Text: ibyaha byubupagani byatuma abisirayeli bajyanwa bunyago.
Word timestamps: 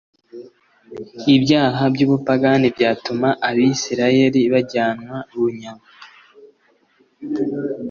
ibyaha 1.35 1.81
byubupagani 1.93 2.67
byatuma 2.75 3.29
abisirayeli 3.49 4.41
bajyanwa 4.53 5.17
bunyago. 5.33 5.87